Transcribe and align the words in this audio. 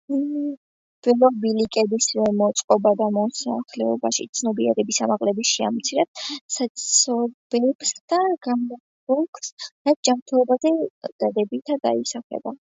ველობილიკების 1.07 2.07
მოწყობა 2.37 2.93
და 3.01 3.09
მოსახლეობაში 3.17 4.25
ცნობიერების 4.39 4.99
ამაღლება 5.07 5.45
შეამცირებს 5.49 6.25
საცობებს 6.57 7.93
და 8.15 8.21
გამონაბოლქვს, 8.49 9.53
რაც 9.91 10.01
ჯანმრთელობაზე 10.11 10.75
დადებითად 11.25 11.89
აისახება. 11.93 12.57